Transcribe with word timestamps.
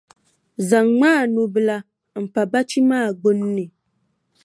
Zaŋmi 0.67 1.09
a 1.21 1.23
nubila 1.33 1.77
m-pa 2.23 2.41
bachi 2.51 2.79
maa 2.89 3.07
gbunni. 3.19 3.65